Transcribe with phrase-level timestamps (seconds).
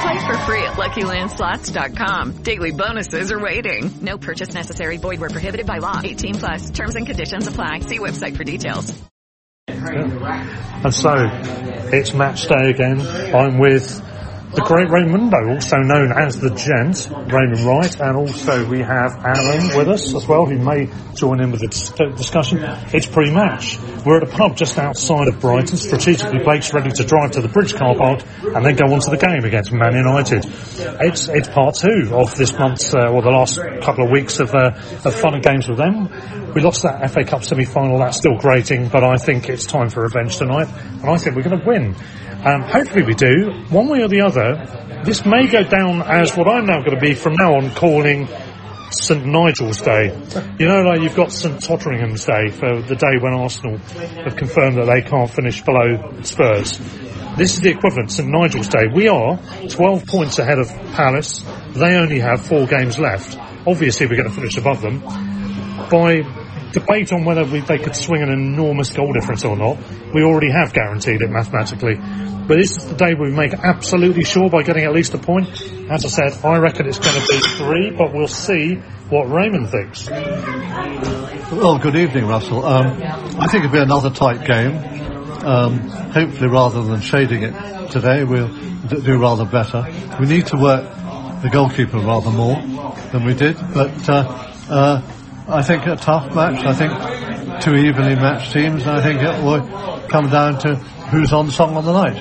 [0.00, 2.42] Play for free at LuckyLandSlots.com.
[2.42, 3.90] Daily bonuses are waiting.
[4.02, 4.96] No purchase necessary.
[4.96, 6.00] Void where prohibited by law.
[6.02, 6.70] 18 plus.
[6.70, 7.80] Terms and conditions apply.
[7.80, 8.92] See website for details.
[9.68, 11.12] And so,
[11.92, 13.00] it's match day again.
[13.34, 14.02] I'm with
[14.54, 19.76] the great Raymundo, also known as the Gent, Raymond Wright, and also we have Alan
[19.76, 22.58] with us as well, who may join in with the dis- discussion.
[22.92, 23.78] It's pre-match.
[24.04, 25.76] We're at a pub just outside of Brighton.
[25.76, 29.10] Strategically, Blake's ready to drive to the Bridge car park and then go on to
[29.10, 30.44] the game against Man United.
[30.46, 34.54] It's it's part two of this month's, uh, or the last couple of weeks of,
[34.54, 34.70] uh,
[35.04, 36.08] of fun and games with them.
[36.54, 37.98] We lost that FA Cup semi-final.
[37.98, 41.42] That's still grating, but I think it's time for revenge tonight, and I think we're
[41.42, 41.96] going to win.
[42.44, 43.52] Um, hopefully we do.
[43.70, 47.00] One way or the other, this may go down as what I'm now going to
[47.00, 48.28] be from now on calling
[48.90, 50.14] St Nigel's Day.
[50.58, 54.76] You know, like you've got St Totteringham's Day for the day when Arsenal have confirmed
[54.76, 56.78] that they can't finish below Spurs.
[57.38, 58.88] This is the equivalent, St Nigel's Day.
[58.94, 59.38] We are
[59.68, 61.42] 12 points ahead of Palace.
[61.74, 63.38] They only have four games left.
[63.66, 65.00] Obviously we're going to finish above them.
[65.90, 66.20] By
[66.74, 69.78] debate on whether we, they could swing an enormous goal difference or not,
[70.12, 71.94] we already have guaranteed it mathematically.
[72.46, 75.48] But this is the day we make absolutely sure by getting at least a point.
[75.90, 78.74] As I said, I reckon it's going to be three, but we'll see
[79.08, 80.10] what Raymond thinks.
[80.10, 82.66] Well, good evening, Russell.
[82.66, 83.00] Um,
[83.40, 84.76] I think it'll be another tight game.
[85.46, 89.86] Um, hopefully, rather than shading it today, we'll do rather better.
[90.20, 90.84] We need to work
[91.42, 92.56] the goalkeeper rather more
[93.12, 95.02] than we did, but uh, uh,
[95.46, 96.64] I think a tough match.
[96.64, 101.34] I think two evenly matched teams, and I think it will come down to who's
[101.34, 102.16] on song on the night.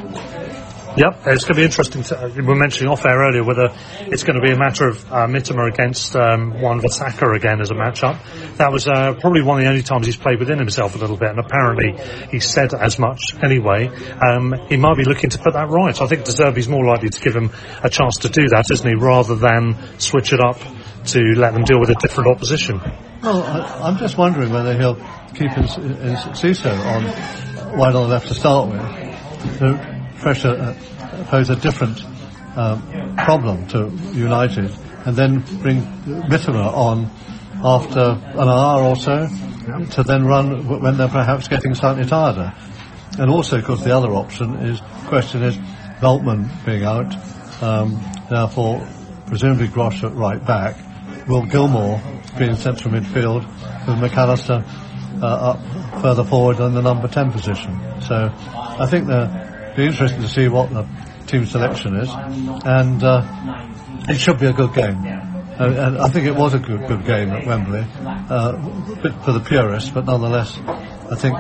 [0.98, 2.04] Yep, it's going to be interesting.
[2.04, 4.90] To, uh, we were mentioning off air earlier whether it's going to be a matter
[4.90, 8.20] of uh, Mitoma against um, Wan-Bissaka again as a matchup.
[8.58, 11.18] That was uh, probably one of the only times he's played within himself a little
[11.18, 11.96] bit, and apparently
[12.30, 13.88] he said as much anyway.
[13.88, 16.00] Um, he might be looking to put that right.
[16.00, 17.52] I think De Zerbi's more likely to give him
[17.82, 20.60] a chance to do that, isn't he, rather than switch it up
[21.08, 22.80] to let them deal with a different opposition.
[23.22, 24.96] Well, I, I'm just wondering whether he'll
[25.34, 29.60] keep his, his Ciso on wide on the left to start with.
[29.60, 32.04] To pressure uh, pose a different
[32.56, 34.72] um, problem to United,
[35.06, 37.10] and then bring Mitoma on
[37.64, 39.28] after an hour or so
[39.92, 42.54] to then run when they're perhaps getting slightly tireder.
[43.18, 45.56] And also, of course, the other option is question is
[46.02, 47.16] Veltman being out,
[47.62, 48.86] um, therefore
[49.28, 50.76] presumably Gross at right back.
[51.28, 52.02] Will Gilmour
[52.38, 53.46] being in central midfield
[53.88, 54.64] with McAllister
[55.22, 57.80] uh, up further forward in the number 10 position?
[58.02, 60.88] So I think it'll be interesting to see what the
[61.28, 63.24] team selection is, and uh,
[64.10, 64.98] it should be a good game.
[65.06, 68.58] Uh, and I think it was a good good game at Wembley, uh,
[68.92, 71.38] a bit for the purists, but nonetheless, I think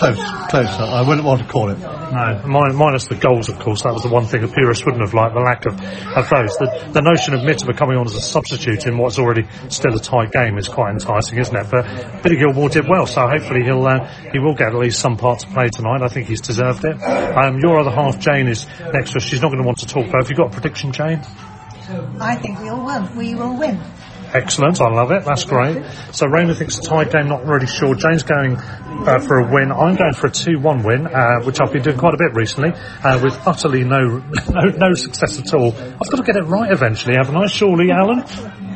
[0.00, 0.66] close, close.
[0.66, 1.78] I wouldn't want to call it.
[1.78, 3.82] No, min- minus the goals, of course.
[3.82, 6.56] That was the one thing the purists wouldn't have liked, the lack of, of those.
[6.56, 10.00] The, the notion of Mitoma coming on as a substitute in what's already still a
[10.00, 11.66] tight game is quite enticing, isn't it?
[11.70, 15.16] But Billy Gilmour did well, so hopefully he'll uh, he will get at least some
[15.16, 16.02] part to play tonight.
[16.02, 17.00] I think he's deserved it.
[17.02, 19.22] Um, your other half, Jane, is next to us.
[19.22, 21.20] She's not going to want to talk, but have you got a prediction, Jane?
[22.20, 23.08] I think we all will.
[23.16, 23.80] We will win.
[24.32, 25.24] Excellent, I love it.
[25.24, 25.84] That's great.
[26.12, 27.28] So Raymond thinks a tie game.
[27.28, 27.94] Not really sure.
[27.94, 29.72] Jane's going uh, for a win.
[29.72, 32.70] I'm going for a two-one win, uh, which I've been doing quite a bit recently,
[32.72, 33.98] uh, with utterly no,
[34.50, 35.72] no no success at all.
[35.74, 37.46] I've got to get it right eventually, haven't I?
[37.46, 38.24] Surely, Alan.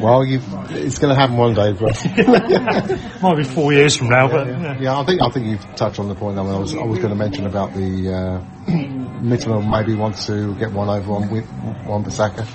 [0.00, 2.02] Well, it's going to happen one day, but
[3.22, 4.78] Might be four years from now, but yeah.
[4.80, 6.38] yeah, I think I think you've touched on the point.
[6.38, 8.70] I, mean, I was I was going to mention about the uh,
[9.20, 11.46] Mitchell maybe wants to get one over on Wi-
[11.86, 12.46] on Bissaka.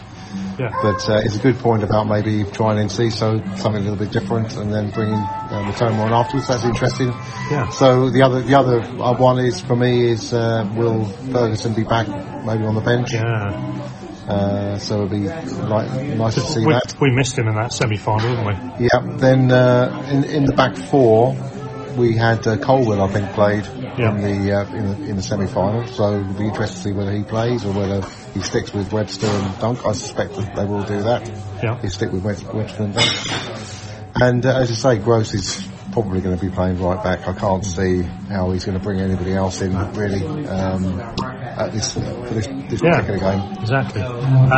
[0.58, 0.72] Yeah.
[0.82, 3.98] But uh, it's a good point about maybe trying and see so something a little
[3.98, 6.48] bit different, and then bringing uh, Mitoma on afterwards.
[6.48, 7.08] That's interesting.
[7.52, 7.70] Yeah.
[7.70, 11.84] So the other the other uh, one is for me is uh, will Ferguson be
[11.84, 12.08] back
[12.46, 13.14] maybe on the bench?
[13.14, 13.82] Yeah.
[14.28, 16.96] Uh, so it'd be like, nice to see we, that.
[17.00, 18.46] we missed him in that semi-final, didn't
[18.80, 18.88] we?
[18.92, 19.18] Yeah.
[19.18, 21.36] Then uh, in in the back four,
[21.96, 23.66] we had uh, Colwill I think played
[23.98, 24.12] Yeah.
[24.12, 25.86] in the uh, in the in the semi final.
[25.88, 28.02] So it'll be interesting to see whether he plays or whether
[28.34, 29.86] he sticks with Webster and Dunk.
[29.86, 31.28] I suspect that they will do that.
[31.64, 31.80] Yeah.
[31.82, 33.12] He stick with Webster and Dunk.
[34.22, 37.26] And uh, as I say, Gross is probably going to be playing right back.
[37.26, 41.94] I can't see how he's going to bring anybody else in really um, at this
[41.94, 43.00] for this, this Yeah.
[43.00, 43.54] particular game.
[43.62, 44.02] Exactly.
[44.02, 44.52] And,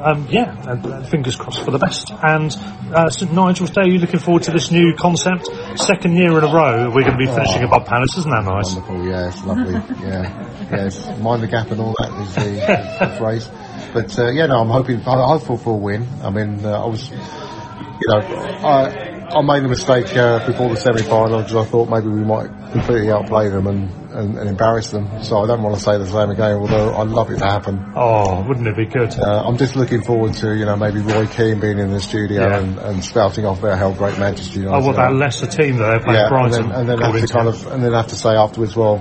[0.00, 2.10] um, yeah, and, uh, fingers crossed for the best.
[2.10, 2.56] And
[2.94, 5.50] uh, St Nigel's Day, you looking forward to this new concept?
[5.78, 8.72] Second year in a row, we're going to be finishing above Palace, isn't that nice?
[8.74, 9.74] Wonderful, yeah, it's lovely.
[10.08, 13.46] yeah, yes, mind the gap and all that is the, the phrase.
[13.92, 16.08] But uh, yeah, no, I'm hoping, I'm hopeful for a win.
[16.22, 20.76] I mean, uh, I was, you know, I, I made a mistake uh, before the
[20.76, 25.22] semi-final because I thought maybe we might completely outplay them and, and, and embarrass them.
[25.22, 27.92] So I don't want to say the same again, although I'd love it to happen.
[27.96, 29.14] Oh, wouldn't it be good?
[29.18, 32.42] Uh, I'm just looking forward to, you know, maybe Roy Keane being in the studio
[32.48, 32.58] Yeah.
[32.58, 35.86] and, and spouting off about how great Manchester United Oh, well, that lesser team that
[35.86, 36.68] they're playing Yeah, and Brighton.
[36.68, 38.98] then, and then have to kind of, and then have to say afterwards, well,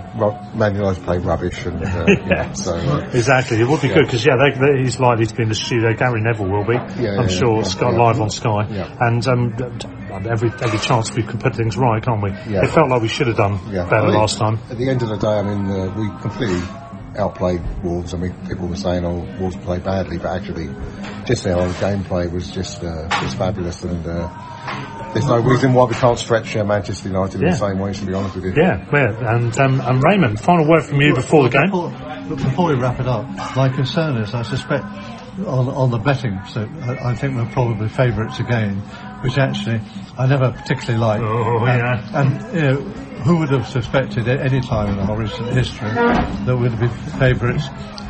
[0.56, 3.96] Man United played rubbish, and uh, you know, so uh, Exactly, it would be Yeah.
[3.96, 5.94] good because yeah, they, they, he's likely to be in the studio.
[5.94, 7.58] Gary Neville will be, Yeah, I'm yeah, sure.
[7.58, 7.63] yeah.
[7.63, 7.98] Sky Yeah.
[7.98, 8.96] live on Sky, Yeah.
[9.00, 9.56] and um,
[10.30, 12.31] every every chance we can put things right, can't we?
[12.52, 12.63] Yeah.
[12.63, 13.90] It felt like we should have done yeah.
[13.90, 14.60] better last time.
[14.70, 16.62] At the end of the day, I mean, uh, we completely
[17.18, 18.13] outplayed Wolves.
[18.13, 20.69] I mean, people were saying, "Oh, Wolves play badly," but actually,
[21.25, 25.86] just their own gameplay was just uh, just fabulous, and uh, there's no reason why
[25.86, 27.94] we can't stretch uh, Manchester United in the same way.
[27.94, 31.15] To be honest with you, Yeah, yeah, and um, and Raymond, final word from you
[31.15, 31.71] before the game.
[31.71, 33.25] Before, before we wrap it up,
[33.56, 34.86] my concern is I suspect
[35.45, 38.78] on, on the betting, so I, I think we're probably favourites again,
[39.22, 39.81] which actually
[40.18, 41.24] I never particularly liked.
[41.24, 42.22] Oh, and, yeah.
[42.22, 42.75] And, you know,
[43.24, 46.88] who would have suspected at any time in our recent history that we'd be
[47.19, 47.68] favourites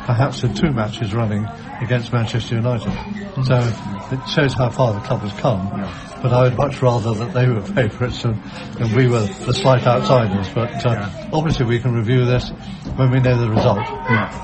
[0.08, 1.46] perhaps in two matches running
[1.82, 2.88] against Manchester United.
[2.88, 3.42] Hmm.
[3.42, 3.60] So
[4.12, 5.68] it shows how far the club has come.
[6.20, 8.42] But I would much rather that they were favourites and,
[8.80, 10.48] and we were the slight outsiders.
[10.52, 12.48] But uh, obviously we can review this
[12.96, 13.78] when we know the result.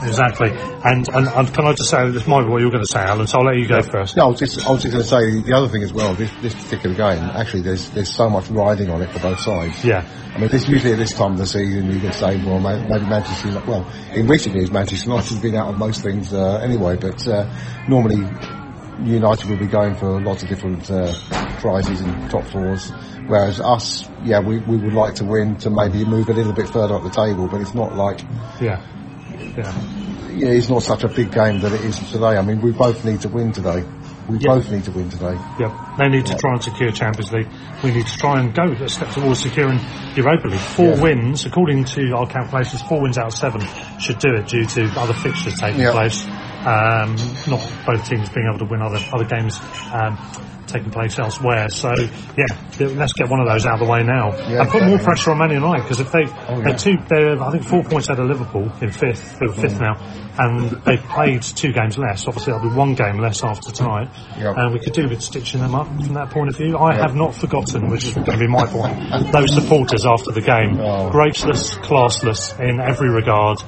[0.07, 2.85] Exactly, and, and and can I just say this might be what you were going
[2.85, 3.27] to say, Alan?
[3.27, 4.17] So I'll let you go first.
[4.17, 6.15] No, I was just, I was just going to say the other thing as well.
[6.15, 9.85] This, this particular game, actually, there's there's so much riding on it for both sides.
[9.85, 10.07] Yeah.
[10.35, 13.07] I mean, this usually at this time of the season, you can say, well, maybe
[13.07, 13.49] Manchester.
[13.49, 17.27] United- Well, in recent years, Manchester United's been out of most things uh, anyway, but
[17.27, 17.49] uh,
[17.89, 18.25] normally
[19.03, 21.13] United will be going for lots of different uh,
[21.61, 22.91] prizes and top fours.
[23.27, 26.69] Whereas us, yeah, we, we would like to win to maybe move a little bit
[26.69, 28.21] further up the table, but it's not like
[28.61, 28.81] Yeah,
[29.57, 29.73] yeah.
[30.31, 32.37] yeah, it's not such a big game that it is today.
[32.37, 33.83] I mean, we both need to win today.
[34.29, 34.55] We Yeah.
[34.55, 35.37] both need to win today.
[35.59, 35.73] Yep.
[35.99, 37.49] They need to try and secure Champions League.
[37.83, 39.79] We need to try and go a step towards securing
[40.17, 40.61] Europa League.
[40.61, 41.03] Four Yeah.
[41.03, 43.61] wins, according to our calculations, four wins out of seven
[43.99, 45.93] should do it due to other fixtures taking Yeah.
[45.93, 46.27] place.
[46.67, 47.17] Um,
[47.47, 49.61] not both teams being able to win other other games
[49.93, 50.17] um,
[50.67, 51.69] taking place elsewhere.
[51.69, 51.93] So
[52.39, 52.47] yeah,
[52.81, 55.31] let's get one of those out of the way now Yeah, and put more pressure
[55.33, 58.19] on Man United because if they Oh, they're two, they're I think four points out
[58.19, 59.95] of Liverpool in fifth, who are fifth now,
[60.39, 62.27] and they've played two games less.
[62.27, 64.57] Obviously, that'll be one game less after tonight, Yep.
[64.57, 66.79] and we could do with stitching them up from that point of view.
[66.79, 67.01] I Yep.
[67.03, 69.33] have not forgotten, which is going to be my point.
[69.33, 71.11] Those supporters after the game, Oh.
[71.11, 73.59] graceless, classless in every regard,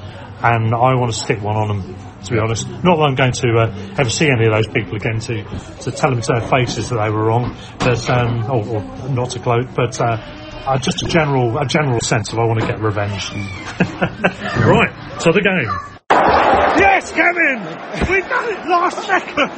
[0.42, 1.96] and I want to stick one on them.
[2.26, 4.96] To be honest, not that I'm going to uh, ever see any of those people
[4.96, 5.44] again to
[5.82, 9.30] to tell them to their faces that they were wrong, but um, or, or not
[9.30, 10.00] to gloat, but.
[10.00, 13.30] Uh, uh, just a general, a general sense of I want to get revenge.
[13.78, 15.70] right, to the game.
[16.10, 17.60] Yes, Kevin!
[18.10, 19.50] We've done it last second!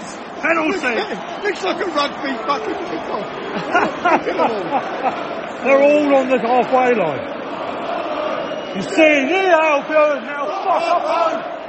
[0.43, 1.01] Penalty!
[1.43, 3.25] Looks like a rugby fucking kickoff.
[5.65, 7.39] They're all on the halfway line.
[8.77, 11.58] You see the Albion, now fuck up home!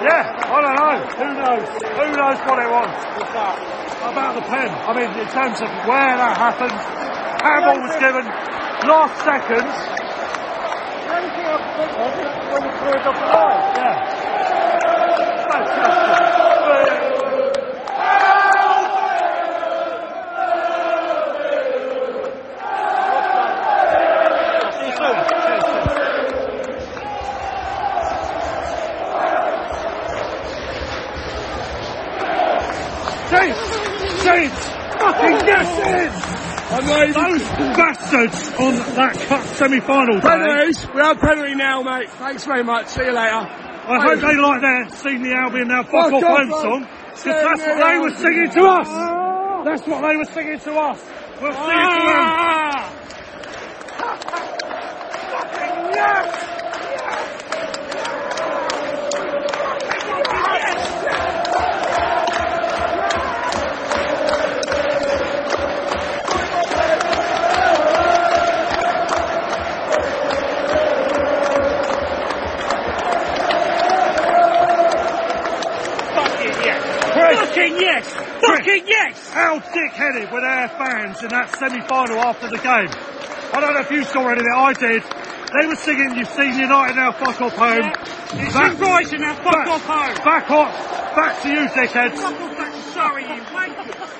[0.00, 0.96] yeah, I don't know.
[1.20, 1.68] Who knows?
[1.68, 2.90] Who knows what it was?
[4.00, 4.70] About the pen.
[4.70, 6.72] I mean, in terms of where that happened,
[7.42, 8.24] handball was given
[8.88, 10.00] last seconds.
[13.76, 13.94] Yeah.
[15.50, 16.40] Fantastic.
[24.72, 25.16] See you soon.
[25.40, 25.66] Cheers.
[33.30, 33.60] James!
[34.24, 34.58] James!
[34.98, 36.10] Fucking yes in!
[37.12, 40.20] Those bastards on that cup semi-final.
[40.20, 40.88] Penalties.
[40.94, 42.08] We have penalty now, mate.
[42.10, 42.88] Thanks very much.
[42.88, 43.44] See you later.
[43.90, 47.24] I hope they like their Sing the Albion Now Fuck Fuck Off Home song, because
[47.24, 48.88] that's what they were singing to us!
[49.64, 51.00] That's what they were singing to us!
[51.42, 52.29] We'll sing it to ah!
[80.20, 82.90] Dick-headed were their fans in that semi-final after the game?
[83.52, 85.02] I don't know if you saw any of it, I did.
[85.02, 87.92] They were singing, you've seen United now, fuck off home.
[88.34, 89.34] It's Back- you guys in now.
[89.34, 90.14] Fuck back- off home.
[90.24, 91.14] Back off!
[91.16, 92.16] Back to you, dickheads!
[92.18, 94.10] Fuck off back to Surrey, you wanker.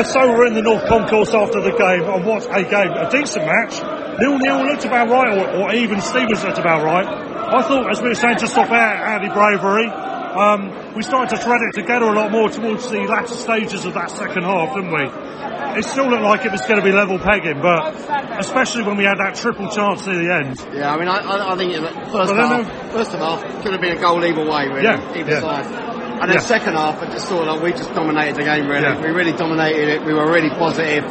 [0.00, 2.88] And so we're in the North Concourse after the game, and what a game.
[2.88, 3.84] A decent match.
[4.18, 7.04] Nil-nil looked about right, or, or even Stevens looked about right.
[7.04, 11.42] I thought, as we were saying just off air, Andy Bravery, um, we started to
[11.44, 14.90] thread it together a lot more towards the latter stages of that second half, didn't
[14.90, 15.04] we?
[15.78, 17.92] It still looked like it was going to be level pegging, but
[18.40, 20.56] especially when we had that triple chance near the end.
[20.72, 21.76] Yeah, I mean, I, I, I think
[22.08, 25.30] first half, first of half, could have been a goal either way, really, Yeah, either
[25.30, 25.40] yeah.
[25.42, 25.99] side.
[26.20, 26.40] And then Yeah.
[26.46, 28.68] second half, I just thought like we just dominated the game.
[28.68, 29.00] Really, Yeah.
[29.00, 30.04] we really dominated it.
[30.04, 31.04] We were really positive.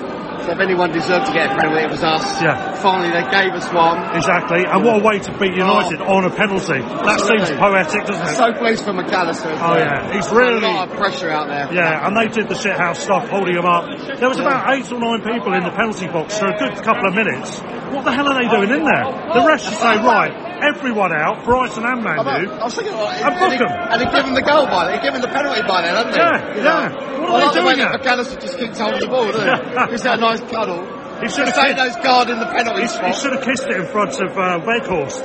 [0.46, 2.41] So if anyone deserved to get a penalty, it was us.
[2.41, 2.75] Yeah.
[2.75, 4.15] Finally, they gave us one.
[4.15, 6.79] Exactly, and what a way to beat United on a penalty.
[6.79, 8.36] That seems poetic, doesn't it?
[8.36, 9.51] So pleased for McAllister.
[9.53, 9.79] Oh, well.
[9.79, 10.13] yeah.
[10.13, 11.67] He's There's really- a lot of pressure out there.
[11.74, 13.86] Yeah, and they did the shithouse stuff, holding him up.
[14.19, 17.08] There was about eight or nine people in the penalty box for a good couple
[17.08, 17.60] of minutes.
[17.89, 19.05] What the hell are they doing in there?
[19.34, 20.31] The rest should say, right,
[20.62, 23.91] everyone out, Brighton and Man I was thinking, well, And book and, 'em.
[23.91, 25.96] and they give him the goal by then, they give him the penalty by then,
[25.96, 26.19] haven't they?
[26.19, 26.88] Yeah, You yeah.
[26.88, 27.05] know?
[27.29, 27.88] What are I they like doing?
[27.89, 29.89] McAllister just keeps holding the ball, doesn't he?
[29.89, 30.81] Just that nice cuddle.
[31.21, 33.13] He should have kissed, those guard in the penalty he, spot.
[33.13, 35.19] he should have kissed it in front of uh, Weghorst.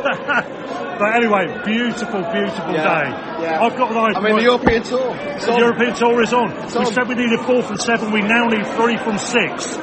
[1.00, 3.06] but anyway, beautiful, beautiful Yeah, day.
[3.42, 3.60] yeah.
[3.62, 5.12] I've got like I mean, the European tour.
[5.12, 5.56] The.
[5.58, 6.54] European tour is on.
[6.54, 8.12] We said we needed four from seven.
[8.12, 9.76] We now need three from six.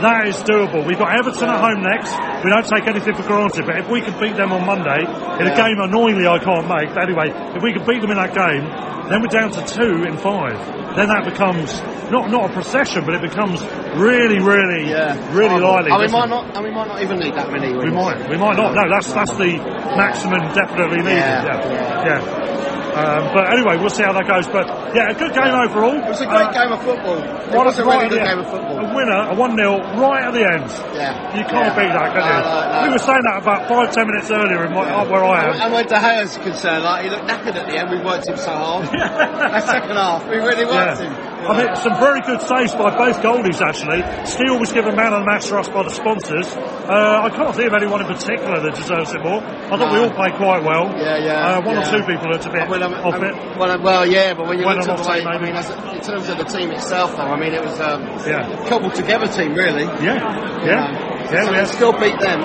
[0.00, 0.86] That is doable.
[0.86, 2.10] We've got Everton at home next.
[2.44, 5.44] We don't take anything for granted, but if we can beat them on Monday in
[5.46, 8.34] a game annoyingly I can't make, but anyway, if we can beat them in that
[8.34, 8.64] game,
[9.10, 10.56] then we're down to two in five.
[10.96, 11.80] Then that becomes
[12.10, 13.60] not not a procession, but it becomes
[13.96, 14.92] really, really,
[15.32, 15.90] really Oh, lively.
[15.92, 17.72] And we might not, and we might not even need that many.
[17.72, 18.28] We might.
[18.28, 18.74] We might not.
[18.74, 19.56] No, that's that's the
[19.96, 21.16] maximum definitely needed.
[21.16, 22.20] Yeah, Yeah.
[22.20, 22.81] Yeah.
[22.92, 24.44] Um, but anyway, we'll see how that goes.
[24.48, 25.96] But yeah, a good game overall.
[25.96, 27.16] It was a great game of football.
[27.24, 28.84] It What was a really good game of football.
[28.84, 30.68] A winner, a 1 0, right at the end.
[30.92, 31.16] Yeah.
[31.32, 31.78] You can't Yeah.
[31.80, 32.42] beat that, can No, you?
[32.44, 32.82] no, no.
[32.84, 35.52] We were saying that about five, ten minutes earlier in my, up where I am.
[35.60, 37.88] And when De Gea's concerned, like he looked knackered at the end.
[37.90, 38.84] We worked him so hard.
[38.92, 41.12] that second half, we really worked him.
[41.42, 43.98] I mean, some very good saves by both goalies, actually.
[44.26, 46.46] Steele was given man of the match for us by the sponsors.
[46.54, 49.42] Uh, I can't think of anyone in particular that deserves it more.
[49.42, 50.94] I thought we all played quite well.
[50.94, 51.58] Yeah, yeah.
[51.58, 53.58] Uh, one or two people looked a bit Well, um, off um, it.
[53.58, 55.54] Well, um, well, yeah, but when you When look I'm at the way, I mean,
[55.54, 58.42] as in terms of the team itself, though, I mean, it was um, Yeah.
[58.50, 59.84] a cobbled together team, really.
[59.84, 60.18] Yeah,
[60.62, 61.30] You yeah, know.
[61.30, 61.44] yeah.
[61.44, 62.42] So we still beat them.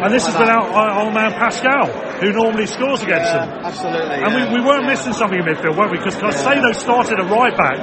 [0.00, 1.86] And this Like is without our old man Pascal,
[2.20, 3.64] who normally scores against Yeah, them.
[3.64, 4.16] absolutely.
[4.24, 4.48] And yeah.
[4.52, 5.98] we, we weren't missing something in midfield, were we?
[5.98, 7.76] Because Caicedo started a right back,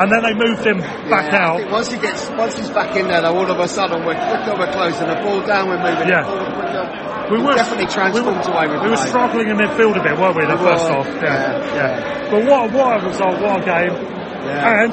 [0.00, 1.70] and then they moved him back yeah, out.
[1.70, 4.52] once he gets, once he's back in there, though, all of a sudden we're quicker,
[4.58, 6.24] we're closing the ball down, we're moving Yeah.
[6.24, 7.08] forward quicker.
[7.32, 10.36] We were definitely transformed we were, away We were struggling in midfield a bit, weren't
[10.36, 10.44] we?
[10.44, 12.30] The We first were, half, yeah, yeah, yeah.
[12.30, 13.92] But what what a result, what a game!
[14.44, 14.82] Yeah.
[14.84, 14.92] And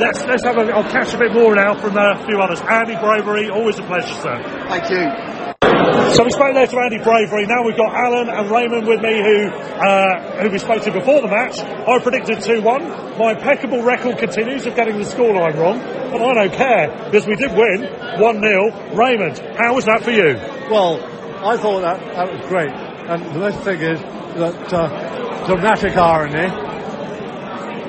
[0.00, 0.62] let's let's have a.
[0.74, 2.60] I'll catch a bit more now from uh, a few others.
[2.62, 4.42] Andy Bravery, always a pleasure, sir.
[4.66, 5.35] Thank you.
[6.14, 7.46] So we spoke there to Andy Bravery.
[7.46, 11.20] Now we've got Alan and Raymond with me, who uh, who we spoke to before
[11.20, 11.58] the match.
[11.58, 12.88] I predicted two one.
[13.18, 17.34] My impeccable record continues of getting the scoreline wrong, but I don't care because we
[17.36, 17.82] did win
[18.20, 20.36] one 0 Raymond, how was that for you?
[20.70, 21.02] Well,
[21.44, 22.70] I thought that, that was great.
[22.70, 24.00] And the best thing is
[24.38, 26.75] that uh, dramatic irony.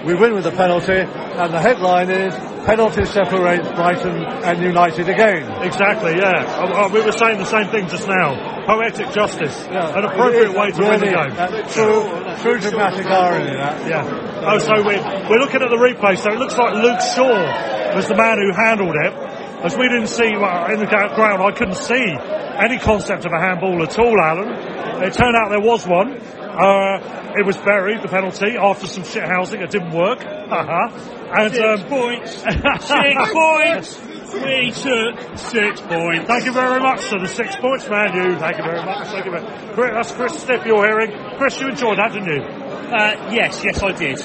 [0.07, 2.33] We win with a penalty, and the headline is
[2.65, 5.43] penalty separates Brighton and United again.
[5.63, 6.47] Exactly, yeah.
[6.47, 8.63] Uh, uh, we were saying the same thing just now.
[8.65, 11.35] Poetic justice, an appropriate way to win the game.
[11.35, 12.07] uh, true,
[12.39, 13.51] true dramatic irony.
[13.51, 13.89] That.
[13.89, 14.47] Yeah.
[14.47, 16.17] Oh, so we're, we're looking at the replay.
[16.17, 19.13] So it looks like Luke Shaw was the man who handled it.
[19.59, 22.15] As we didn't see well, in the ground, I couldn't see
[22.63, 25.03] any concept of a handball at all, Alan.
[25.03, 26.21] It turned out there was one.
[26.57, 29.61] Uh, it was buried, the penalty, after some shit housing.
[29.61, 30.23] It didn't work.
[30.23, 30.89] Haha.
[31.37, 32.31] and, Six um, points.
[32.87, 34.07] Six points.
[34.33, 36.27] We took six points.
[36.27, 38.13] Thank you very much to the six points man.
[38.13, 38.37] You.
[38.37, 39.07] Thank you very much.
[39.07, 41.37] Thank you very Chris, That's Chris Stiff you're hearing.
[41.37, 42.41] Chris, you enjoyed that, didn't you?
[42.41, 44.19] Uh, yes, yes, I did.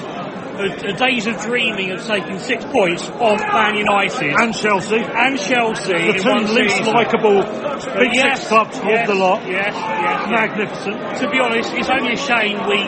[0.53, 5.39] A, a days of dreaming of taking six points off Man United and Chelsea and
[5.39, 7.43] Chelsea The two least likeable
[7.97, 9.49] big yes, six clubs yes, of the lot.
[9.49, 11.19] Yes, yes, Magnificent.
[11.21, 12.85] To be honest, it's only a shame we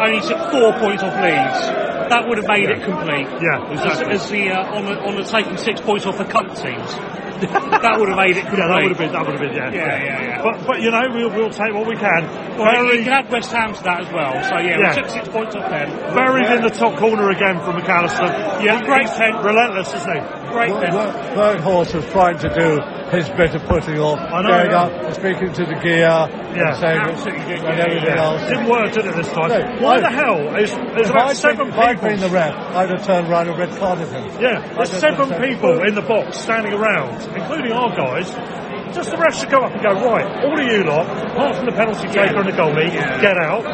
[0.00, 1.60] only took four points off Leeds.
[2.10, 3.26] That would have made it complete.
[3.42, 4.14] Yeah, exactly.
[4.14, 7.29] As, as the uh, on the on the taking six points off the cup teams.
[7.82, 8.58] that would have made it complete.
[8.60, 9.12] Yeah, that would have been.
[9.12, 9.54] That would have been.
[9.56, 9.70] Yeah.
[9.70, 10.42] Yeah, yeah, yeah.
[10.42, 12.22] But but you know we'll we'll take what we can.
[12.58, 14.32] Well, Very you can add West Ham to that as well.
[14.44, 14.88] So yeah, Yeah.
[14.94, 15.88] we took six points off them.
[16.14, 18.62] buried in the top corner again from McAllister.
[18.64, 19.36] Yeah, great pen.
[19.42, 20.20] Relentless, isn't he?
[20.52, 20.92] Great pen.
[21.36, 22.80] Weghorst was trying to do
[23.16, 24.82] his bit of putting off, I know, going yeah.
[24.82, 26.68] up speaking to De Gea Yeah.
[26.68, 28.22] and saying Absolutely did, and yeah, everything Yeah.
[28.22, 28.42] else.
[28.48, 29.48] Didn't work, did it this time?
[29.48, 32.08] No, Why I- the hell is there's about I'd seven been, if I'd people?
[32.08, 34.30] been the ref, I'd have turned around and red carded him.
[34.40, 38.28] Yeah, there's seven people in the box standing around, including our guys.
[38.94, 41.66] Just the ref should go up and go, right, all of you lot, apart from
[41.66, 42.90] the penalty taker and the goalie,
[43.20, 43.64] get out,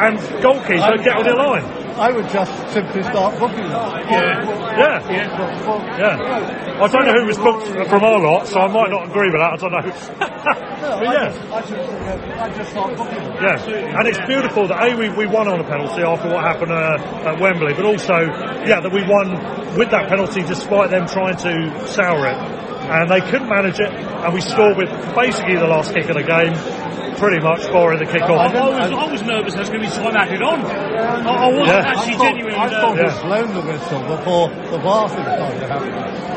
[0.00, 1.81] and goalkeeper, get on your line.
[1.96, 3.70] I would just simply start booking them.
[3.70, 4.42] Yeah.
[4.78, 5.98] Yeah.
[5.98, 6.82] yeah.
[6.82, 9.40] I don't know who was booked from our lot, so I might not agree with
[9.40, 9.82] that, I don't know.
[10.18, 11.52] but yeah.
[11.52, 13.36] I just, I just start booking them.
[13.42, 16.72] Yeah, and it's beautiful that A, we, we won on a penalty after what happened
[16.72, 18.14] uh, at Wembley, but also,
[18.64, 22.36] yeah, that we won with that penalty despite them trying to sour it.
[22.82, 26.24] And they couldn't manage it, and we scored with basically the last kick of the
[26.24, 26.52] game,
[27.18, 28.54] pretty much, barring the I, kick-off.
[28.54, 30.60] I was, I was nervous I was going to be time added on.
[30.64, 30.66] I,
[31.22, 31.84] I wasn't Yeah.
[31.86, 33.14] actually I thought, genuinely I thought nervous.
[33.14, 36.28] we'd blown the whistle before the VAR thing started happening.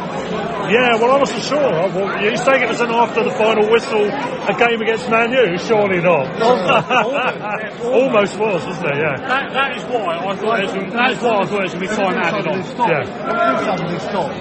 [0.66, 1.62] Yeah, well, I wasn't sure.
[1.62, 5.32] I- Well, you're saying it was an after the final whistle, a game against Man
[5.32, 5.58] U?
[5.60, 6.26] Surely not.
[7.86, 8.98] Almost was, wasn't it?
[8.98, 9.16] Yeah.
[9.18, 11.64] That, that is why I thought it was, going- that is why I thought it
[11.64, 12.64] was going to be time added on.
[12.64, 12.90] Stopped.
[12.90, 13.06] Yeah.
[13.30, 14.36] Everything suddenly stopped.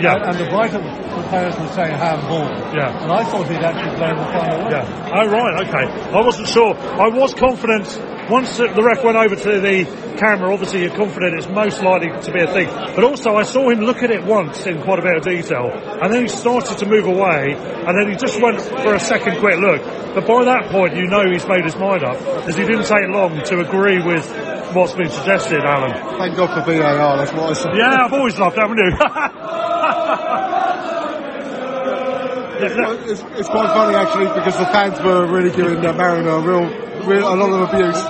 [0.00, 0.16] Yeah.
[0.16, 0.82] And, and the Brighton
[1.28, 2.48] players were saying handball.
[2.74, 3.02] Yeah.
[3.02, 4.70] And I thought he'd actually blown the final.
[4.70, 5.12] Yeah.
[5.12, 5.84] Oh, right, okay.
[6.16, 6.74] I wasn't sure.
[6.76, 7.86] I was confident,
[8.30, 9.84] once the ref went over to the
[10.18, 12.68] camera, obviously you're confident it's most likely to be a thing.
[12.94, 15.70] But also I saw him look at it once in quite a bit of detail,
[15.72, 19.38] and then he started to move away, and then he just went for a second
[19.38, 19.82] quick look.
[20.14, 23.08] But by that point, you know he's made his mind up, because he didn't take
[23.08, 24.24] long to agree with
[24.74, 25.92] what's been suggested, Alan.
[26.18, 27.72] Thank God for VAR, that's what I said.
[27.76, 28.92] Yeah, I've always loved, haven't you?
[32.62, 36.66] it's, it's quite funny actually because the fans were really giving uh, Marion a real,
[37.06, 38.02] real, a lot of abuse.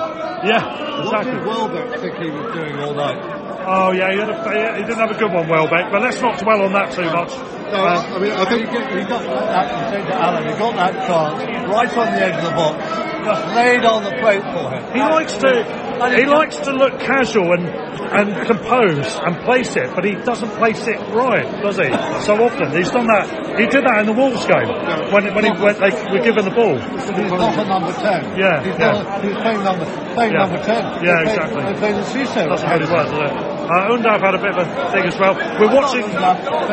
[0.44, 1.38] Yeah, exactly.
[1.46, 3.16] Welbeck think he was doing all night?
[3.64, 5.92] Oh yeah, he, had a, he didn't have a good one, Welbeck.
[5.92, 7.30] But let's not dwell on that too much.
[7.72, 10.92] No, I mean, I think he got, he that, say to Alan, he got that
[11.08, 12.84] chance right on the edge of the box,
[13.24, 14.82] just laid on the plate for him.
[14.92, 15.82] He likes to
[16.16, 17.64] he likes to look casual and
[18.12, 21.88] and compose and place it, but he doesn't place it right, does he?
[22.26, 23.24] So often he's done that.
[23.58, 24.68] He did that in the Wolves game
[25.14, 26.76] when when he when they were given the ball.
[26.76, 28.36] He's not a number ten.
[28.36, 29.00] Yeah, he's, yeah.
[29.00, 30.44] Not, he's playing number playing Yeah.
[30.44, 30.82] number ten.
[31.00, 31.62] Yeah, played- exactly.
[31.80, 32.42] Played the CISO.
[32.52, 33.52] That's what it it?
[33.62, 35.34] Uh, Undav had a bit of a thing as well.
[35.56, 36.04] We're watching.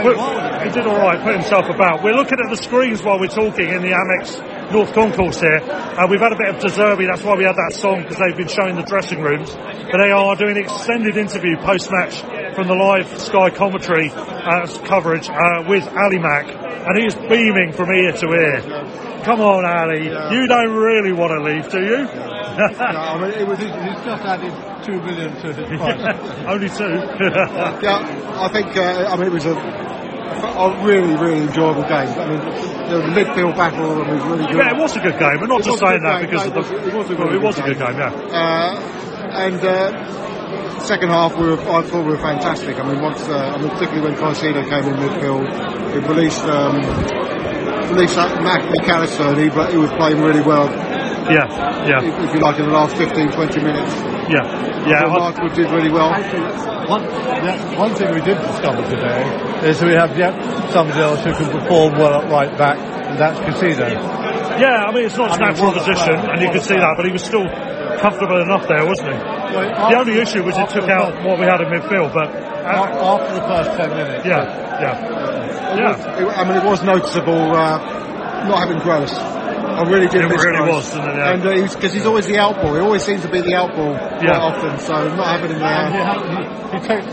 [0.04, 2.04] we're- he did all right, put himself about.
[2.04, 5.60] We're looking at the screens while we're talking in the Amex North Concourse here.
[5.64, 8.18] Uh, we've had a bit of De Zerbi, that's why we had that song, because
[8.18, 9.56] they've been showing the dressing rooms.
[9.56, 12.22] But they are doing an extended interview post-match
[12.56, 16.48] from the live Sky commentary uh, coverage uh, with Ali Mack.
[16.50, 18.62] And he is beaming from ear to ear.
[19.24, 20.06] Come on, Ali.
[20.06, 22.04] You don't really want to leave, do you?
[22.08, 26.46] no, I mean, it was, he's just added two million to his price.
[26.48, 26.96] Only two.
[27.84, 29.54] yeah, I think uh, I mean it was a,
[30.38, 32.10] a really really enjoyable game.
[32.20, 32.42] I mean
[32.90, 34.58] the midfield battle was really good.
[34.58, 35.38] Yeah, it was a good game.
[35.42, 36.30] We're not It just saying that game.
[36.30, 36.88] because No, of the.
[36.88, 38.34] it was a really it was a good good game, yeah.
[38.34, 38.74] Uh,
[39.46, 42.80] and uh, second half, we were, I thought we were fantastic.
[42.80, 45.46] I mean, once, uh, I mean, particularly when Caicedo came in midfield,
[45.94, 46.82] it released um,
[47.94, 50.66] released that Mac McAllister, and he, he was playing really well.
[51.30, 51.46] Yeah,
[51.86, 52.02] yeah.
[52.02, 53.94] If, if you like, in the last 15, 20 minutes.
[54.34, 54.42] Yeah,
[54.90, 55.06] yeah.
[55.06, 56.10] Phil Markwood did really well.
[56.90, 59.22] One, yeah, one thing we did discover today
[59.64, 60.34] is we have yet
[60.72, 63.90] somebody else who can perform well at right back, and that's Caicedo.
[64.60, 66.64] Yeah, I mean, it's not his I mean, natural position, player, and you what could
[66.64, 67.48] a see that, but he was still
[68.00, 69.20] comfortable enough there, wasn't he?
[69.20, 72.30] The only issue was he took out what we had in midfield, but.
[72.60, 74.26] After the first ten minutes.
[74.26, 74.46] Yeah,
[74.80, 75.20] yeah.
[75.70, 77.78] It was, it, I mean, it was noticeable uh,
[78.48, 79.12] not having Gross.
[79.60, 80.68] I really did It really Gross.
[80.68, 81.18] was, didn't?
[81.18, 81.34] Yeah.
[81.34, 82.74] And uh, he's because he's always the out ball.
[82.76, 84.40] He always seems to be the out ball quite Yeah.
[84.40, 84.80] often.
[84.80, 85.90] So not having him there.
[85.92, 87.06] he, he, takes,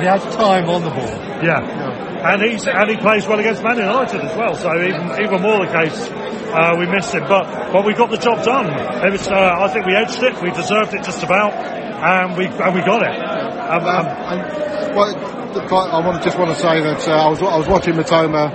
[0.00, 1.12] he has time on the ball.
[1.44, 1.60] Yeah.
[2.20, 4.54] And he's and he plays well against Man United as well.
[4.54, 5.96] So even even more the case,
[6.52, 8.66] uh, we missed him, but but we got the job done.
[8.68, 12.44] It was uh, I think we edged it, we deserved it just about, and we
[12.46, 13.16] and we got it.
[13.16, 15.16] Um, um, and well,
[15.90, 18.52] I want, just want to say that uh, I was I was watching Mitoma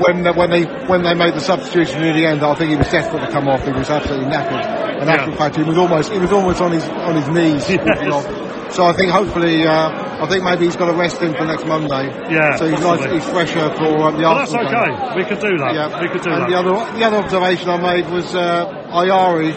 [0.00, 2.42] when uh, when they when they made the substitution near the end.
[2.42, 3.64] I think he was desperate to come off.
[3.64, 4.84] He was absolutely knackered.
[5.00, 5.30] And Yeah.
[5.36, 7.68] fact, he was almost he was almost on his on his knees.
[8.12, 8.72] off.
[8.72, 11.64] So I think hopefully uh, I think maybe he's got to rest him for next
[11.66, 12.08] Monday.
[12.32, 14.94] Yeah, So he's nice, he's fresher for um, the well, that's Arsenal game.
[14.94, 15.16] okay.
[15.16, 15.74] We could do that.
[15.74, 16.00] Yeah.
[16.02, 16.48] We could do and that.
[16.50, 19.52] the other the other observation I made was uh, Ayari.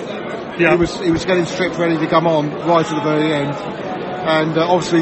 [0.60, 0.72] Yeah.
[0.72, 3.56] He was he was getting stripped ready to come on right at the very end,
[3.56, 5.02] and uh, obviously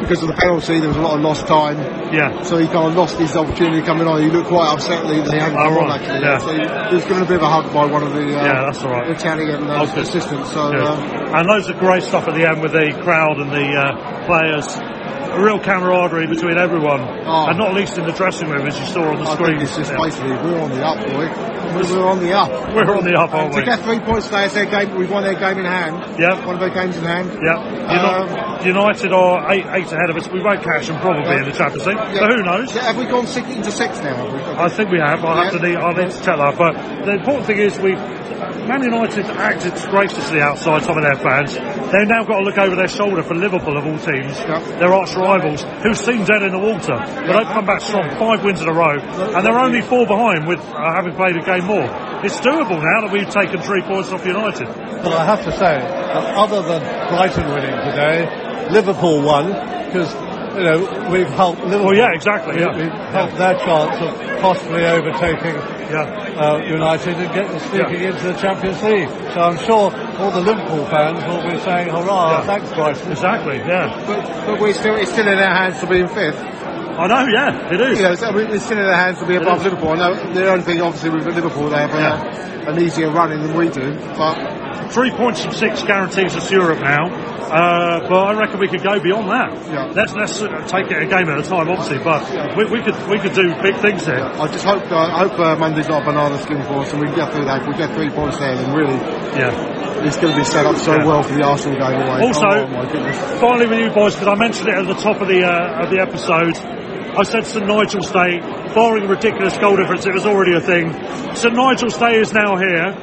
[0.00, 1.78] because of the penalty there was a lot of lost time.
[2.12, 2.42] Yeah.
[2.42, 4.20] So he kind of lost his opportunity coming on.
[4.22, 6.20] He looked quite upset that he hadn't Oh, come on actually.
[6.26, 6.38] Yeah.
[6.38, 8.44] So he, he was given a bit of a hug by one of the uh,
[8.44, 9.10] Yeah, that's all right.
[9.10, 10.50] Italian uh, Oh, assistants.
[10.52, 10.80] So Good.
[10.80, 10.98] um,
[11.36, 14.66] and loads of great stuff at the end with the crowd and the uh, players.
[15.30, 17.46] A real camaraderie between everyone, oh.
[17.48, 19.30] and not least in the dressing room, as you saw on the Oh.
[19.30, 19.60] I screen.
[19.60, 21.30] it's just basically we're on the up, boy.
[21.70, 22.50] We're on the up.
[22.74, 23.60] We're on the up, aren't we?
[23.60, 24.96] to get three points today, it's their game.
[24.98, 26.18] We've won their game in hand.
[26.18, 26.34] Yeah.
[26.44, 27.30] One of their games in hand.
[27.44, 30.28] Yeah, Uni- um, United are eight, eight ahead of us.
[30.28, 32.20] We won't catch them probably in the Champions League, Yeah.
[32.26, 32.74] but who knows?
[32.74, 34.16] Yeah, have we gone six into six now?
[34.16, 34.40] Have we?
[34.40, 35.24] I think we have.
[35.24, 36.58] I'll have to need, I'll need to check that.
[36.58, 36.74] But
[37.06, 37.94] the important thing is we
[38.66, 41.54] Man United acted graciously outside some of their fans.
[41.54, 44.36] They've now got to look over their shoulder for Liverpool of all teams,
[44.78, 46.96] their arch rivals, who seem dead in the water.
[46.96, 50.48] But they've come back strong, five wins in a row, and they're only four behind
[50.48, 51.86] with uh, having played a game more.
[52.24, 54.66] It's doable now that we've taken three points off United.
[54.66, 59.52] But I have to say, that other than Brighton winning today, Liverpool won
[59.86, 60.12] because
[60.60, 61.86] you know we've helped Liverpool.
[61.86, 62.76] Well, yeah, exactly, We, yeah.
[62.76, 68.82] We've helped their chance of possibly overtaking uh, United and getting sneaking into the Champions
[68.82, 69.08] League.
[69.32, 72.40] So I'm sure all the Liverpool fans will be saying, "Hurrah!
[72.40, 72.46] Yeah.
[72.46, 74.04] Thanks, Brighton." Exactly, yeah.
[74.06, 76.38] But, but we're still, it's still in our hands to be in fifth.
[76.38, 77.98] I know, yeah, it is.
[77.98, 79.64] You know, so, I mean, it's still in their hands to be above.
[79.64, 79.90] Liverpool.
[79.90, 83.56] I know the only thing, obviously, with Liverpool, they have uh, an easier running than
[83.56, 83.94] we do.
[84.18, 84.36] But
[84.88, 88.98] Three points from six guarantees us Europe now, uh, but I reckon we could go
[88.98, 89.94] beyond that.
[89.94, 92.96] Let's let's uh, take it a game at a time, obviously, but we, we could
[93.08, 94.18] we could do big things here.
[94.18, 97.00] I just hope uh, I hope uh, Monday's not a banana skin for us and
[97.00, 97.62] we can get through that.
[97.62, 98.96] If we get three points there, then really,
[99.38, 101.06] yeah, it's going to be set up so Yeah.
[101.06, 102.22] well for the Arsenal game away.
[102.26, 105.44] Also, oh, finally with you boys, because I mentioned it at the top of the
[105.44, 106.56] uh, of the episode.
[107.10, 108.38] I said St Nigel's Day,
[108.72, 110.92] barring ridiculous goal difference, it was already a thing.
[111.34, 112.94] St Nigel's Day is now here.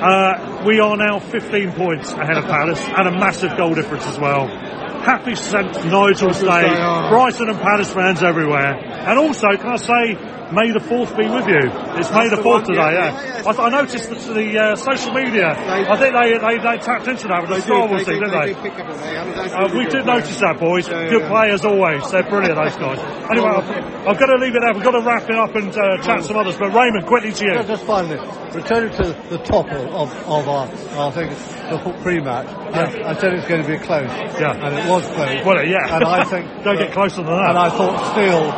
[0.00, 4.18] Uh, we are now 15 points ahead of Palace and a massive goal difference as
[4.18, 4.46] well.
[4.46, 6.68] Happy St Nigel's Day.
[7.10, 8.76] Brighton and Palace fans everywhere.
[8.80, 10.14] And also, can I say,
[10.52, 11.62] May the Fourth be with you.
[11.94, 12.78] It's May the the Fourth today.
[12.78, 13.48] yeah, Yeah, yeah, yeah.
[13.48, 15.54] I, th- I noticed that the uh, social media.
[15.54, 18.30] I think they, they they tapped into that with the They Star Wars thing, did,
[18.30, 18.54] didn't they they?
[18.54, 19.16] did pick up on that.
[19.16, 20.14] I mean, that's Uh, really we did play.
[20.18, 20.88] notice that, boys.
[20.88, 21.28] Yeah, Good yeah.
[21.30, 22.02] play as always.
[22.10, 22.98] They're brilliant, those guys.
[23.30, 23.70] Anyway, I've,
[24.10, 24.74] I've got to leave it there.
[24.74, 26.56] We've got to wrap it up and uh, chat some others.
[26.58, 27.52] But Raymond, quickly to you.
[27.54, 28.18] Yeah, just finally,
[28.50, 31.30] returning to the top of, of, of our, I think,
[31.70, 34.10] the pre-match, I, I said it's going to be close.
[34.36, 34.58] Yeah.
[34.58, 35.46] And it was close.
[35.46, 35.94] Well, yeah.
[35.94, 36.46] And I think...
[36.66, 37.50] Don't get closer than that.
[37.54, 38.50] And I thought Steele,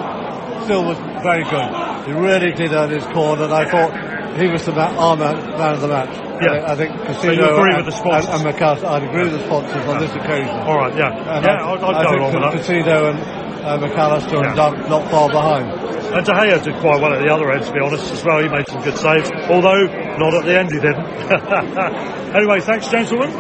[0.65, 1.69] Steele was very good.
[2.07, 5.37] He really did earn his corner, and I thought he was the ma- our man,
[5.59, 6.15] man of the match.
[6.43, 6.67] Yeah.
[6.67, 6.91] I, think
[7.23, 8.27] So agree and, with the sponsors?
[8.33, 10.51] And, I'd agree with the sponsors on this occasion.
[10.67, 11.37] All right, yeah.
[11.37, 12.53] And yeah, I, I'll, I'll I go along with that.
[12.59, 13.19] Casino and
[13.63, 14.49] uh, McAllister Yeah.
[14.49, 15.71] and Dunk not far behind.
[15.71, 18.43] And De Gea did quite well at the other end, to be honest, as well.
[18.43, 19.87] He made some good saves, although
[20.19, 21.07] not at the end he didn't.
[22.35, 23.31] anyway, thanks, gentlemen.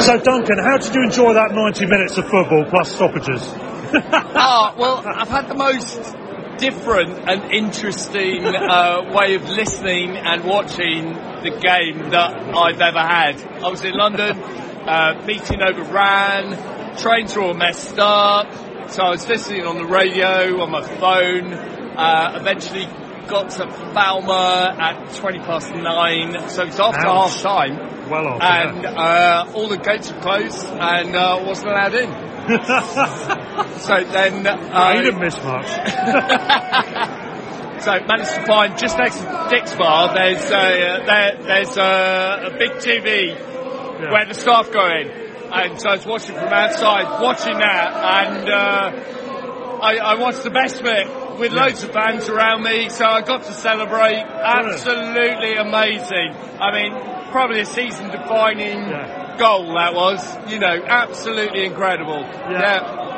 [0.00, 3.73] So, Duncan, how did you enjoy that 90 minutes of football plus stoppages?
[4.36, 6.16] Ah, well, I've had the most
[6.58, 13.40] different and interesting uh, way of listening and watching the game that I've ever had.
[13.62, 18.52] I was in London, uh, meeting overran, trains were all messed up,
[18.90, 22.86] so I was listening on the radio, on my phone, uh, eventually
[23.28, 27.42] got to Falmer at 20 past nine, so it's after Ouch.
[27.42, 28.10] half time.
[28.10, 28.42] Well off.
[28.42, 32.10] And uh, all the gates were closed and uh, wasn't allowed in.
[33.80, 35.66] so then uh, you didn't miss much.
[37.82, 40.14] so managed to find just next to Dick's bar.
[40.14, 43.34] There's a there, there's a, a big TV
[44.10, 45.08] where the staff go in,
[45.52, 47.94] and so I was watching from outside, watching that,
[48.28, 49.23] and uh,
[49.84, 52.88] I, I watched the best bit it with loads of fans around me.
[52.88, 54.22] So I got to celebrate.
[54.22, 56.34] Absolutely amazing.
[56.58, 58.88] I mean, probably a season-defining
[59.38, 60.20] goal that was.
[60.50, 62.20] You know, absolutely incredible.
[62.50, 63.13] yeah.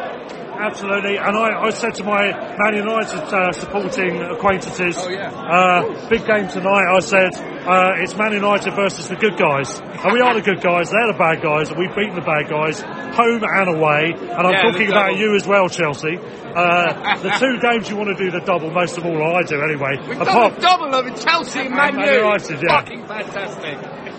[0.58, 6.48] Absolutely, and I, I said to my Man United uh, supporting acquaintances, uh, big game
[6.48, 6.86] tonight.
[6.94, 10.62] I said uh, it's Man United versus the good guys, and we are the good
[10.62, 10.90] guys.
[10.90, 14.12] They're the bad guys, and we've beaten the bad guys home and away.
[14.16, 16.16] And I'm Yeah, talking about you as well, Chelsea.
[16.16, 19.36] Uh, the two games you want to do the double most of all.
[19.36, 19.98] I do anyway.
[20.08, 22.14] We've done a double of Chelsea and Man Man.
[22.14, 22.80] United, yeah.
[22.80, 23.76] Fucking fantastic.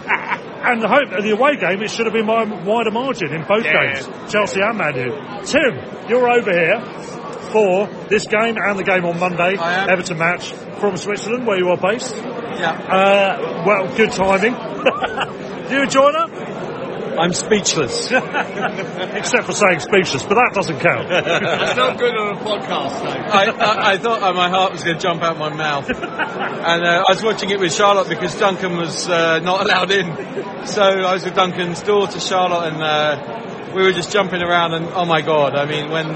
[0.70, 3.44] And the, home, the away game, it should have been by a wider margin in
[3.48, 3.94] both Yeah.
[3.94, 5.12] games, Chelsea and Man U.
[5.46, 6.82] Tim, you're over here
[7.52, 11.78] for this game and the game on Monday, Everton match from Switzerland, where you are
[11.78, 12.16] based.
[12.18, 12.72] Yeah.
[12.72, 14.54] Uh, well, good timing.
[14.54, 16.30] Do you enjoy that?
[17.20, 18.12] I'm speechless.
[18.12, 21.10] Except for saying speechless, but that doesn't count.
[21.10, 23.10] That's not good on a podcast, though.
[23.10, 25.90] I, I, I thought uh, my heart was going to jump out of my mouth.
[26.58, 30.06] And uh, I was watching it with Charlotte because Duncan was uh, not allowed in.
[30.68, 34.74] So I was with Duncan's daughter, Charlotte, and uh, we were just jumping around.
[34.74, 36.08] And oh my God, I mean, when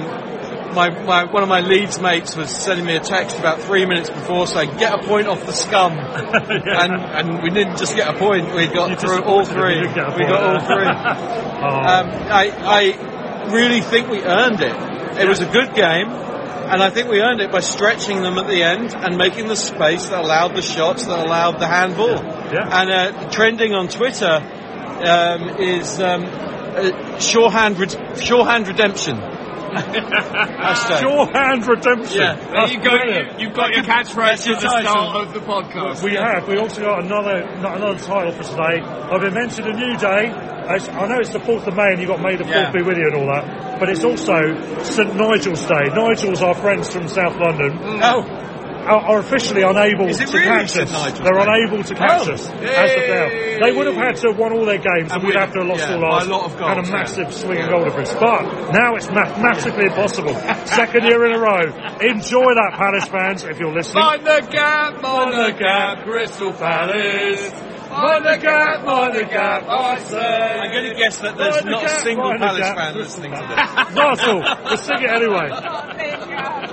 [0.73, 4.10] my, my one of my Leeds mates was sending me a text about three minutes
[4.10, 8.17] before saying, "Get a point off the scum," and and we didn't just get a
[8.17, 9.75] point; we got through all three.
[9.75, 10.88] You did get a We got all three.
[10.88, 11.41] Oh.
[11.62, 14.75] Um, I, I really think we earned it.
[15.19, 18.47] It was a good game, and I think we earned it by stretching them at
[18.47, 22.23] the end and making the space that allowed the shots, that allowed the handball.
[22.51, 22.81] Yeah.
[22.81, 29.17] And uh, trending on Twitter um, is um, uh, surehand, red- surehand redemption.
[29.71, 30.99] Hashtag.
[31.01, 32.17] Surehand redemption.
[32.17, 32.95] Yeah, there you go.
[32.95, 36.03] You, you've got your catchphrase at the start of the podcast.
[36.03, 36.47] We have.
[36.47, 38.81] We also got another not another title for today.
[38.81, 40.31] I've invented a new day.
[40.62, 42.71] I know it's the 4th of May and you've got May the 4th Yeah.
[42.71, 44.34] be with you and all that, but it's also
[44.84, 45.89] St Nigel's Day.
[45.93, 47.77] Nigel's our friends from South London.
[48.01, 48.23] Oh.
[48.82, 50.91] Are, are officially unable to really catch us.
[50.91, 51.46] Nigel's They're Day?
[51.48, 52.34] unable to catch Oh.
[52.34, 53.28] us as of now.
[53.62, 55.60] They would have had to have won all their games and, And we'd have to
[55.60, 57.24] have lost yeah, all by ours a lot of and a massive yeah.
[57.24, 58.13] massive swinging goal difference.
[58.13, 60.34] But now it's mathematically impossible.
[60.65, 61.62] Second year in a row.
[62.02, 64.04] Enjoy that, Palace fans, if you're listening.
[64.04, 67.52] Mind the gap, mind the gap, Crystal Palace.
[67.91, 70.17] Mind the gap, mind the gap, I say.
[70.17, 72.78] I'm going to guess that there's the not a single Palace gap.
[72.78, 73.96] fan listening to this.
[73.96, 74.63] Not at all.
[74.63, 75.50] We'll sing it anyway.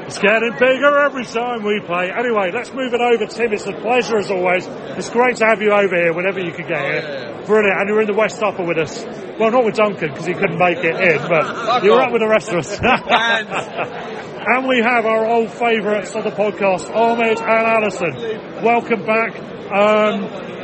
[0.09, 2.11] It's getting bigger every time we play.
[2.11, 3.53] Anyway, let's move it over, Tim.
[3.53, 4.66] It's a pleasure as always.
[4.97, 7.44] It's great to have you over here whenever you can get here.
[7.44, 7.79] Brilliant.
[7.79, 9.05] And you're in the West Upper with us.
[9.38, 12.27] Well, not with Duncan because he couldn't make it in, but you're up with the
[12.27, 12.81] rest of us.
[14.49, 18.64] and we have our old favourites of the podcast, Ahmed and Alison.
[18.64, 19.38] Welcome back.
[19.71, 20.23] Um,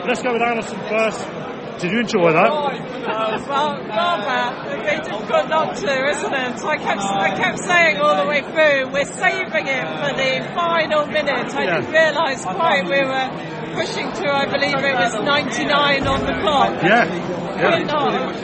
[0.08, 1.43] let's go with Alison first.
[1.80, 2.50] Did you enjoy that?
[2.50, 2.70] Oh,
[3.48, 4.86] well, rather.
[4.86, 6.64] It's difficult not to, isn't it?
[6.64, 11.06] I kept, I kept saying all the way through, we're saving it for the final
[11.06, 11.54] minute.
[11.54, 11.80] I Yeah.
[11.80, 13.28] didn't realise quite we were
[13.74, 16.82] pushing to, I believe it was 99 on the clock.
[16.82, 17.44] Yeah.
[17.54, 18.34] We're not.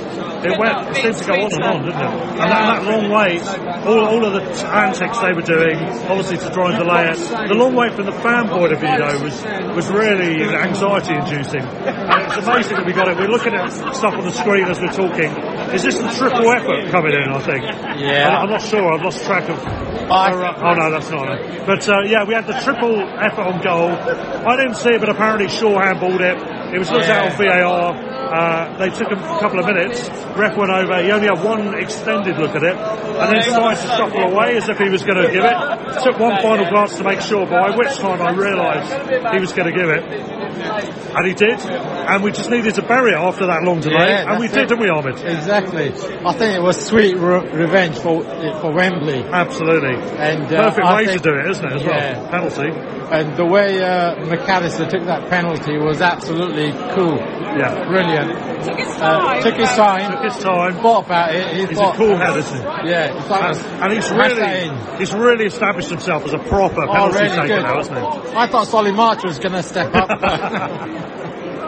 [0.47, 2.41] it went, it seemed to go on and on, didn't it?
[2.41, 3.43] And that, that long wait,
[3.85, 7.19] all, all of the antics they were doing, obviously to try and delay it.
[7.49, 9.35] The long wait from the fan point of view, though, was
[9.75, 11.63] was really anxiety inducing.
[11.63, 13.17] And it's amazing that we got it.
[13.19, 15.31] We're looking at stuff on the screen as we're talking.
[15.75, 17.29] Is this the triple effort coming in?
[17.31, 17.63] I think.
[18.01, 18.29] Yeah.
[18.31, 18.93] I'm, I'm not sure.
[18.93, 19.59] I've lost track of.
[19.59, 21.67] oh no, that's not it.
[21.67, 23.91] But uh, yeah, we had the triple effort on goal.
[23.91, 26.75] I didn't see it, but apparently Shaw handballed it.
[26.75, 28.11] It was looked out on VAR.
[28.31, 30.09] Uh, they took a couple of minutes.
[30.39, 31.03] Ref went over.
[31.03, 34.69] He only had one extended look at it, and then started to shuffle away as
[34.69, 36.03] if he was going to give it.
[36.05, 39.67] Took one final glance to make sure, by which time I realised he was going
[39.67, 41.59] to give it, and he did.
[41.59, 44.59] And we just needed to bury it after that long delay, Yeah, and we did,
[44.59, 44.69] it.
[44.69, 45.15] didn't we, Ahmed?
[45.27, 45.89] Exactly.
[46.25, 48.23] I think it was sweet re- revenge for
[48.61, 49.25] for Wembley.
[49.25, 49.97] Absolutely.
[50.19, 51.73] And uh, Perfect I way to do it, isn't it?
[51.73, 53.00] As well, penalty.
[53.11, 57.17] And the way uh, Mac Allister took that penalty was absolutely cool.
[57.19, 57.85] Yeah.
[57.89, 58.65] Brilliant.
[58.65, 59.43] Took his Uh, time.
[59.43, 60.13] took his time.
[60.13, 60.75] Took his time.
[60.77, 61.55] Thought about it.
[61.57, 62.89] He He's thought, a cool head, isn't he?
[62.91, 63.13] Yeah.
[63.13, 67.19] He thought, And, and he's really, he's really established himself as a proper Oh, penalty
[67.19, 67.63] really taker good.
[67.65, 68.37] now, hasn't he?
[68.37, 70.09] I thought Solly March was going to step up.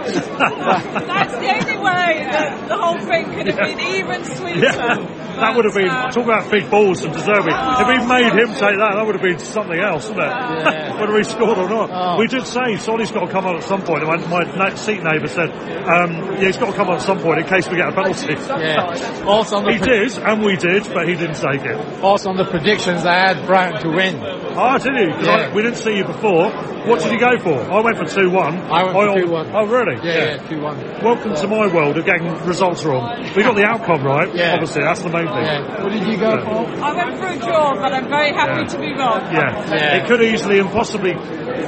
[0.02, 4.60] That's the only way that the whole thing could have been even sweeter.
[4.60, 4.96] Yeah,
[5.36, 7.54] that would have been, talk about big balls and deserving.
[7.54, 10.96] If we made him take that, that would have been something else, wouldn't it?
[11.00, 11.90] Whether he scored or not.
[11.92, 12.18] Oh.
[12.18, 14.04] We did say Solly's got to come on at some point.
[14.04, 15.50] My, my seat neighbour said,
[15.86, 17.92] um, yeah, he's got to come on at some point in case we get a
[17.92, 18.34] penalty.
[18.34, 19.24] Yeah.
[19.26, 21.76] Also he pre- did, and we did, but he didn't take it.
[22.02, 24.20] also on the predictions, I had Brown to win.
[24.54, 25.12] Oh, did you?
[25.14, 26.50] 'Cause I- we didn't see you before.
[26.84, 27.58] What did you go for?
[27.72, 28.60] I went for 2-1.
[28.70, 29.46] I went for 2-1.
[29.54, 29.96] Oh, really?
[30.02, 30.76] Yeah, yeah, 2-1.
[31.02, 33.24] Welcome to my world of getting results wrong.
[33.36, 34.52] We got the outcome right, Yeah.
[34.54, 35.44] obviously, that's the main thing.
[35.44, 35.82] Yeah.
[35.82, 36.66] What did you go for?
[36.84, 38.66] I went for a draw, but I'm very happy Yeah.
[38.66, 39.20] to be wrong.
[39.32, 39.52] Yeah.
[39.70, 39.96] Yeah.
[39.96, 41.16] it could easily and possibly,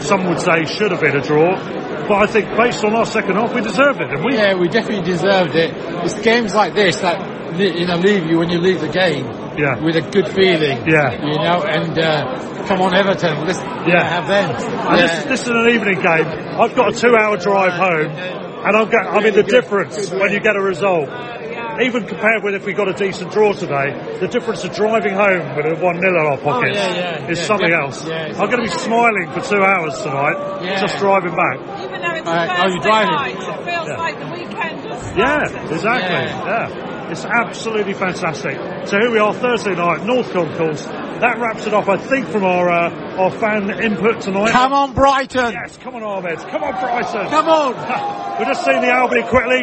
[0.00, 1.56] some would say, should have been a draw.
[2.08, 4.36] But I think based on our second half, we deserved it, didn't we?
[4.36, 5.72] Yeah, we definitely deserved it.
[6.02, 7.18] It's games like this that
[7.56, 9.26] you know leave you when you leave the game
[9.58, 9.82] Yeah.
[9.82, 10.86] with a good feeling.
[10.86, 11.12] Yeah.
[11.24, 14.02] You know, and uh, come on Everton, let's Yeah.
[14.02, 14.50] have them.
[14.88, 16.26] And this, this is an evening game.
[16.60, 20.40] I've got a two-hour drive home, and I'm, get, I mean the difference when you
[20.40, 21.08] get a result.
[21.82, 25.56] Even compared with if we got a decent draw today, the difference of driving home
[25.56, 28.06] with a one 0 in our pockets yeah, yeah, is yeah, something yeah, else.
[28.06, 30.80] yeah, it's I'm going to be smiling for two hours tonight, Yeah.
[30.80, 31.58] just driving back.
[31.82, 33.10] Even though it's Uh, a are you driving?
[33.10, 33.96] night, it feels Yeah.
[33.98, 35.18] like the weekend has started.
[35.18, 36.24] Yeah, exactly.
[36.46, 36.93] Yeah.
[37.14, 38.56] It's absolutely fantastic.
[38.88, 40.84] So here we are Thursday night, North Concourse.
[40.84, 44.50] That wraps it up, I think, from our uh, our fan input tonight.
[44.50, 45.52] Come on Brighton!
[45.52, 46.38] Yes, come on, Ahmed.
[46.40, 47.30] Come on, Brighton.
[47.30, 47.74] Come on!
[48.40, 49.62] We're just seeing the Albion quickly.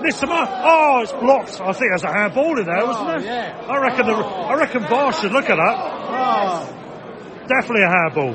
[0.00, 0.48] Nissama.
[0.64, 1.60] Oh, it's blocked.
[1.60, 3.20] I think there's a handball in there, wasn't there?
[3.20, 3.66] yeah.
[3.68, 5.76] I reckon the I reckon VAR should look at that.
[5.76, 8.34] Oh, Definitely a handball.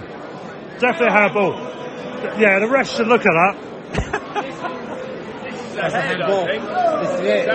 [0.77, 1.53] Definitely a handball.
[2.39, 3.72] Yeah, the rest should look at that.
[5.83, 6.45] That's a handball.
[6.45, 7.47] This is it.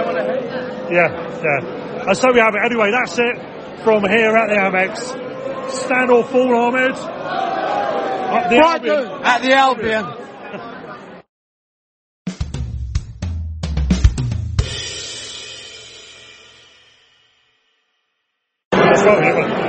[0.92, 1.08] Yeah,
[1.42, 2.08] yeah.
[2.08, 2.60] And so we have it.
[2.64, 3.36] Anyway, that's it
[3.84, 5.70] from here at the Amex.
[5.70, 6.92] Stand or fall, Ahmed.
[6.92, 9.22] Up the Brighton Albion.
[9.24, 10.04] at the Albion.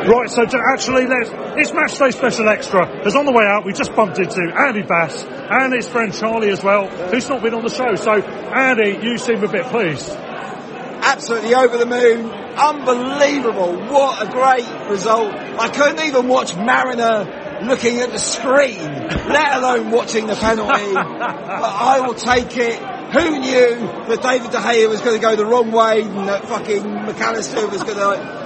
[0.09, 2.97] Right, so actually, let's, it's Match Day Special Extra.
[2.97, 6.49] Because on the way out, we just bumped into Andy Bass and his friend Charlie
[6.49, 7.93] as well, who's not been on the show.
[7.93, 10.09] So, Andy, you seem a bit pleased.
[10.09, 12.25] absolutely over the moon.
[12.25, 13.77] Unbelievable.
[13.85, 15.31] What a great result.
[15.31, 20.91] I couldn't even watch Marriner looking at the screen, let alone watching the penalty.
[20.93, 22.79] but I will take it.
[23.13, 23.75] Who knew
[24.07, 27.21] that David De Gea was going to go the wrong way and that fucking Mac
[27.21, 28.38] Allister was going to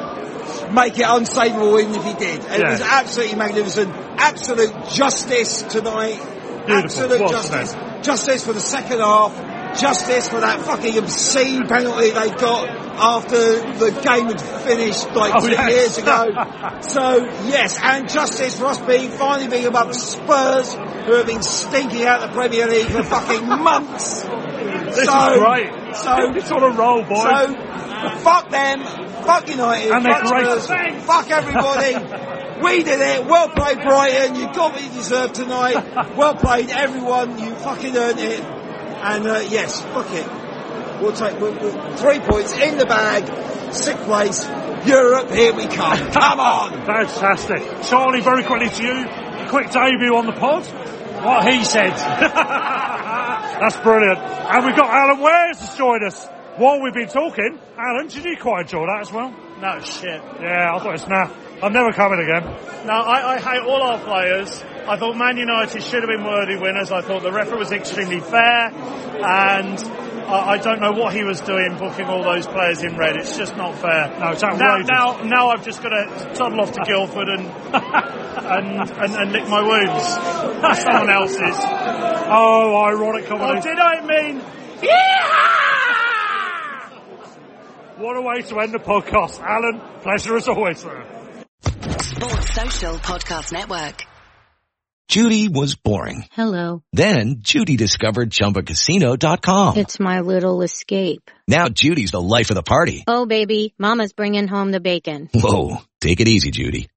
[0.74, 2.40] make it unsavable even if he did.
[2.44, 2.72] It Yeah.
[2.72, 3.94] was absolutely magnificent.
[4.18, 6.20] Absolute justice tonight.
[6.68, 7.76] Absolute wasn't justice.
[8.06, 9.34] Justice for the second half.
[9.80, 15.40] Justice for that fucking obscene penalty they got after the game had finished like Oh,
[15.40, 15.70] two yes.
[15.72, 16.30] years ago.
[16.82, 22.04] so yes, and justice for us being finally being above Spurs, who have been stinking
[22.06, 24.26] out the Premier League for fucking months.
[24.64, 25.96] This so, is great.
[25.96, 27.18] So it's on a roll, boys.
[27.24, 27.56] So
[28.20, 28.84] fuck them,
[29.24, 30.28] fuck United, And fuck.
[30.28, 30.68] Spurs,
[31.06, 31.96] fuck everybody.
[32.64, 33.26] We did it.
[33.26, 34.36] Well played, Brighton.
[34.36, 36.16] You got what you deserved tonight.
[36.16, 37.38] Well played, everyone.
[37.40, 38.40] You fucking earned it.
[38.40, 41.02] And uh, yes, fuck it.
[41.02, 43.26] We'll take we'll, we'll, three points in the bag.
[43.74, 44.48] Sixth place.
[44.86, 45.98] Europe, here we come.
[46.12, 46.86] Come on.
[46.86, 47.90] Fantastic.
[47.90, 49.50] Charlie, very quickly to you.
[49.50, 50.66] Quick debut on the pod.
[51.24, 51.92] What he said.
[53.60, 54.20] That's brilliant.
[54.20, 56.28] And we've got Alan Wares has joined us
[56.58, 57.60] while we've been talking.
[57.78, 59.34] Alan, did you quite enjoy that as well?
[59.62, 60.22] No shit.
[60.42, 61.32] Yeah, I thought it's naff.
[61.64, 62.44] I'm never coming again.
[62.86, 64.62] No, I, I hate all our players.
[64.86, 66.92] I thought Man United should have been worthy winners.
[66.92, 69.80] I thought the referee was extremely fair, and
[70.28, 73.16] I, I don't know what he was doing booking all those players in red.
[73.16, 74.10] It's just not fair.
[74.20, 74.90] No, it's Now, outrageous.
[74.90, 77.48] now, now I've just got to toddle off to Guildford and
[78.44, 80.80] and, and, and lick my wounds.
[80.82, 81.58] Someone else's.
[82.36, 83.60] Oh, ironic comedy.
[83.60, 84.42] Oh, did I mean?
[87.98, 89.40] What a way to end the podcast.
[89.40, 91.06] Alan, pleasure as always, sir.
[91.62, 94.02] Sports Social Podcast Network.
[95.08, 96.26] Judy was boring.
[96.32, 96.82] Hello.
[96.94, 99.78] Then Judy discovered ChumbaCasino.com.
[99.78, 101.30] It's my little escape.
[101.48, 103.04] Now Judy's the life of the party.
[103.06, 105.30] Oh baby, mama's bringing home the bacon.
[105.34, 106.90] Whoa, take it easy, Judy.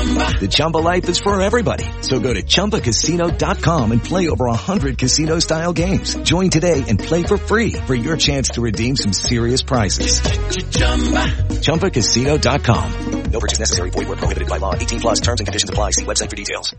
[0.00, 1.84] The Chumba life is for everybody.
[2.00, 6.14] So go to ChumbaCasino.com and play over a hundred casino-style games.
[6.22, 10.22] Join today and play for free for your chance to redeem some serious prizes.
[11.60, 13.20] ChumbaCasino.com.
[13.30, 13.90] No purchase necessary.
[13.90, 14.74] Void where prohibited by law.
[14.74, 15.90] 18 plus terms and conditions apply.
[15.90, 16.74] See website for details.